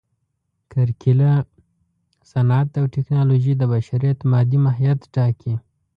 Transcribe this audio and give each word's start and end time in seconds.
کرکېله، 0.71 1.31
صنعت 2.31 2.69
او 2.79 2.85
ټکنالوژي 2.95 3.53
د 3.57 3.63
بشریت 3.73 4.19
مادي 4.31 4.57
ماهیت 4.65 4.99
ټاکي. 5.15 5.53